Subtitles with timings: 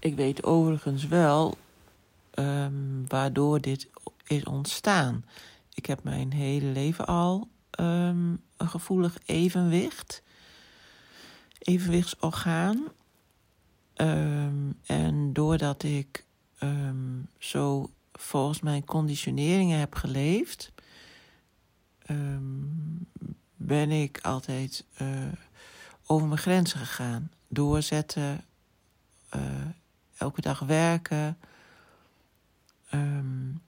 [0.00, 1.58] Ik weet overigens wel
[2.30, 3.88] ehm, waardoor dit
[4.26, 5.24] is ontstaan.
[5.74, 10.22] Ik heb mijn hele leven al ehm, een gevoelig evenwicht,
[11.58, 12.84] evenwichtsorgaan.
[13.96, 16.24] Um, en doordat ik
[17.38, 20.72] zo volgens mijn conditioneringen heb geleefd,
[23.56, 25.08] ben ik altijd uh,
[26.06, 27.30] over mijn grenzen gegaan.
[27.48, 28.44] Doorzetten,
[29.36, 29.42] uh,
[30.20, 31.38] elke dag werken.
[32.94, 33.62] Um,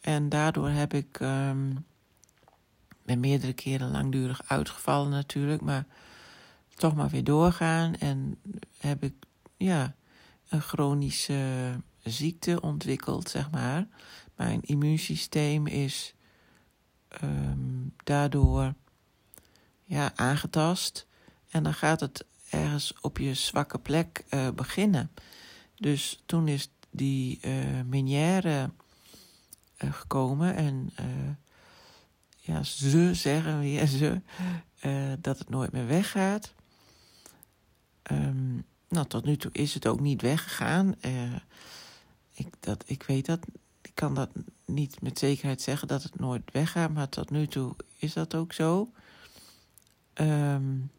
[0.00, 1.84] en daardoor heb ik, um,
[3.02, 5.86] ben meerdere keren langdurig uitgevallen natuurlijk, maar
[6.74, 7.94] toch maar weer doorgaan.
[7.94, 8.38] En
[8.78, 9.14] heb ik,
[9.56, 9.94] ja,
[10.48, 13.86] een chronische ziekte ontwikkeld, zeg maar.
[14.36, 16.14] Mijn immuunsysteem is
[17.22, 18.74] um, daardoor
[19.84, 21.06] ja, aangetast.
[21.50, 25.10] En dan gaat het ergens op je zwakke plek uh, beginnen.
[25.82, 28.70] Dus toen is die uh, minière
[29.78, 30.92] uh, gekomen en
[32.38, 34.20] ja, ze zeggen weer ze
[35.20, 36.54] dat het nooit meer weggaat.
[38.12, 40.94] Um, nou, tot nu toe is het ook niet weggegaan.
[42.32, 43.40] ik, dat, ik weet dat,
[43.82, 44.30] ik kan dat
[44.64, 48.52] niet met zekerheid zeggen dat het nooit weggaat, maar tot nu toe is dat ook
[48.52, 48.92] zo.
[50.14, 50.90] Um,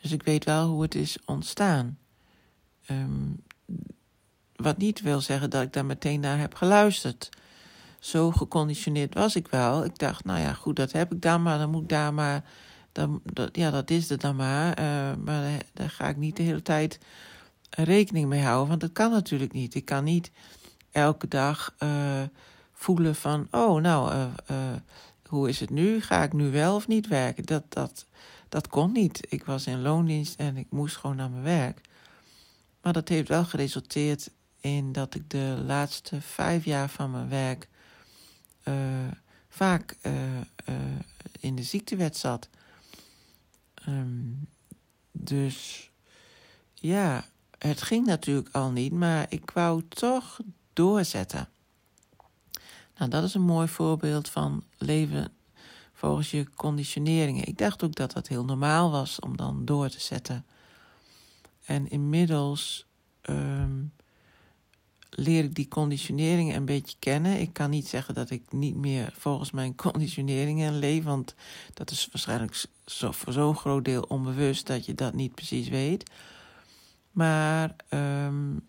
[0.00, 1.98] dus ik weet wel hoe het is ontstaan.
[2.90, 3.42] Um,
[4.56, 7.28] wat niet wil zeggen dat ik daar meteen naar heb geluisterd.
[7.98, 9.84] Zo geconditioneerd was ik wel.
[9.84, 12.44] Ik dacht, nou ja, goed, dat heb ik dan, maar dan moet ik daar maar.
[12.92, 14.78] Dan, dat, ja, dat is het dan maar.
[14.78, 16.98] Uh, maar daar ga ik niet de hele tijd
[17.70, 18.68] rekening mee houden.
[18.68, 19.74] Want dat kan natuurlijk niet.
[19.74, 20.30] Ik kan niet
[20.90, 22.22] elke dag uh,
[22.72, 24.14] voelen van, oh, nou,
[24.50, 24.56] uh,
[25.28, 26.00] hoe is het nu?
[26.00, 27.44] Ga ik nu wel of niet werken?
[27.44, 28.06] Dat, dat,
[28.48, 29.26] dat kon niet.
[29.28, 31.80] Ik was in loondienst en ik moest gewoon naar mijn werk.
[32.86, 37.68] Maar dat heeft wel geresulteerd in dat ik de laatste vijf jaar van mijn werk
[38.64, 38.74] uh,
[39.48, 40.12] vaak uh,
[40.68, 40.74] uh,
[41.40, 42.48] in de ziektewet zat.
[43.88, 44.48] Um,
[45.12, 45.90] dus
[46.74, 47.24] ja,
[47.58, 50.40] het ging natuurlijk al niet, maar ik wou toch
[50.72, 51.48] doorzetten.
[52.96, 55.32] Nou, dat is een mooi voorbeeld van leven
[55.92, 57.46] volgens je conditioneringen.
[57.46, 60.44] Ik dacht ook dat dat heel normaal was om dan door te zetten.
[61.66, 62.86] En inmiddels
[63.22, 63.92] um,
[65.10, 67.40] leer ik die conditioneringen een beetje kennen.
[67.40, 71.34] Ik kan niet zeggen dat ik niet meer volgens mijn conditioneringen leef, want
[71.74, 76.10] dat is waarschijnlijk zo, voor zo'n groot deel onbewust dat je dat niet precies weet.
[77.10, 78.68] Maar um,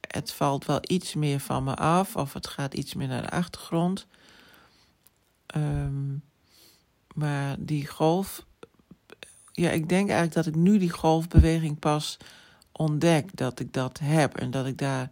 [0.00, 3.30] het valt wel iets meer van me af of het gaat iets meer naar de
[3.30, 4.06] achtergrond.
[5.56, 6.22] Um,
[7.14, 8.46] maar die golf,
[9.58, 12.16] ja, ik denk eigenlijk dat ik nu die golfbeweging pas
[12.72, 15.10] ontdek dat ik dat heb en dat ik daar,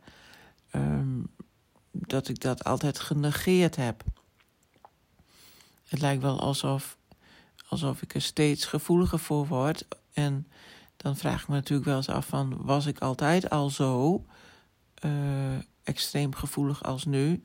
[0.72, 1.26] um,
[1.92, 4.04] dat ik dat altijd genegeerd heb.
[5.84, 6.96] Het lijkt wel alsof,
[7.68, 9.86] alsof ik er steeds gevoeliger voor word.
[10.12, 10.46] En
[10.96, 14.24] dan vraag ik me natuurlijk wel eens af van, was ik altijd al zo
[15.04, 15.10] uh,
[15.82, 17.44] extreem gevoelig als nu?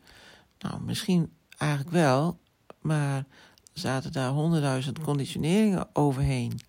[0.60, 2.40] Nou, misschien eigenlijk wel,
[2.82, 3.26] maar
[3.74, 6.60] zaten daar honderdduizend conditioneringen overheen.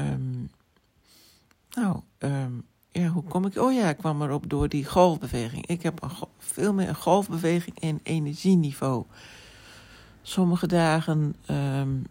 [0.00, 0.50] Um,
[1.70, 3.56] nou, um, ja, hoe kom ik?
[3.56, 5.66] Oh ja, ik kwam erop door die golfbeweging.
[5.66, 9.04] Ik heb een, veel meer een golfbeweging in energieniveau.
[10.22, 12.06] Sommige dagen um,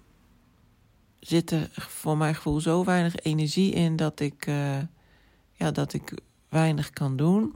[1.19, 4.77] zit er voor mijn gevoel zo weinig energie in dat ik, uh,
[5.53, 6.13] ja, dat ik
[6.49, 7.55] weinig kan doen.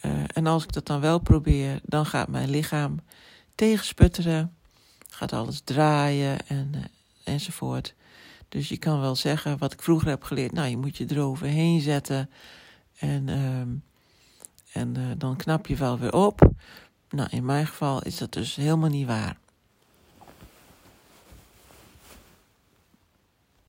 [0.00, 3.00] Uh, en als ik dat dan wel probeer, dan gaat mijn lichaam
[3.54, 4.54] tegensputteren,
[5.08, 6.84] gaat alles draaien en, uh,
[7.24, 7.94] enzovoort.
[8.48, 11.80] Dus je kan wel zeggen, wat ik vroeger heb geleerd, nou je moet je eroverheen
[11.80, 12.30] zetten
[12.98, 13.60] en, uh,
[14.72, 16.50] en uh, dan knap je wel weer op.
[17.10, 19.36] Nou, in mijn geval is dat dus helemaal niet waar.